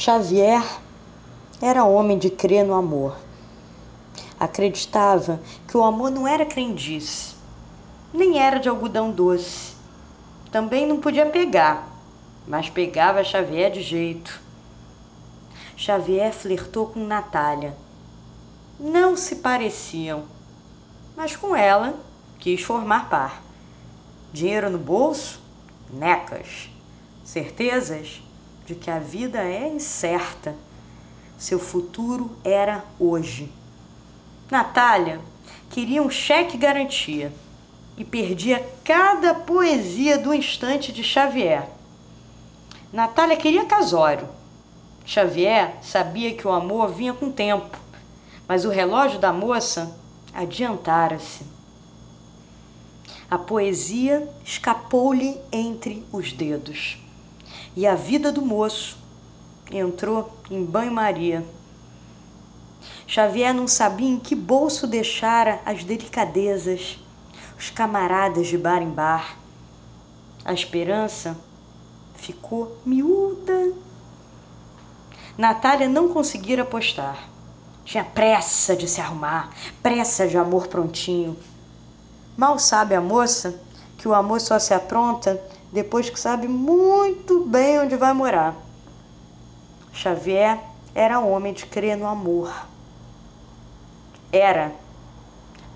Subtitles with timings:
[0.00, 0.64] Xavier
[1.60, 3.18] era homem de crer no amor.
[4.38, 7.34] Acreditava que o amor não era crendice,
[8.14, 9.74] nem era de algodão doce.
[10.52, 11.88] Também não podia pegar,
[12.46, 14.40] mas pegava Xavier de jeito.
[15.76, 17.76] Xavier flertou com Natália.
[18.78, 20.26] Não se pareciam,
[21.16, 21.98] mas com ela
[22.38, 23.42] quis formar par.
[24.32, 25.40] Dinheiro no bolso?
[25.92, 26.70] Necas.
[27.24, 28.27] Certezas?
[28.68, 30.54] De que a vida é incerta.
[31.38, 33.50] Seu futuro era hoje.
[34.50, 35.22] Natália
[35.70, 37.32] queria um cheque garantia
[37.96, 41.66] e perdia cada poesia do instante de Xavier.
[42.92, 44.28] Natália queria casório.
[45.06, 47.78] Xavier sabia que o amor vinha com tempo,
[48.46, 49.98] mas o relógio da moça
[50.34, 51.42] adiantara-se.
[53.30, 56.98] A poesia escapou-lhe entre os dedos
[57.78, 58.98] e a vida do moço
[59.70, 61.46] entrou em banho-maria.
[63.06, 66.98] Xavier não sabia em que bolso deixara as delicadezas,
[67.56, 69.38] os camaradas de bar em bar.
[70.44, 71.38] A esperança
[72.16, 73.72] ficou miúda.
[75.36, 77.28] Natália não conseguira apostar.
[77.84, 81.36] Tinha pressa de se arrumar, pressa de amor prontinho.
[82.36, 83.54] Mal sabe a moça
[83.96, 85.40] que o amor só se apronta
[85.72, 88.56] depois que sabe muito bem onde vai morar.
[89.92, 90.60] Xavier
[90.94, 92.66] era homem de crer no amor.
[94.32, 94.72] Era.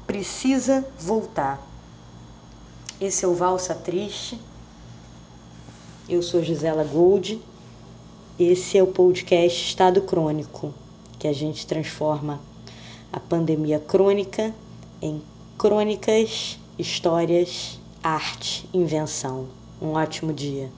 [0.07, 1.61] Precisa voltar.
[3.01, 4.41] Esse é o Valsa Triste.
[6.09, 7.41] Eu sou Gisela Gold.
[8.39, 10.73] Esse é o podcast Estado Crônico,
[11.19, 12.41] que a gente transforma
[13.12, 14.55] a pandemia crônica
[15.01, 15.23] em
[15.59, 19.62] crônicas, histórias, arte, invenção.
[19.83, 20.72] Um ótimo dia.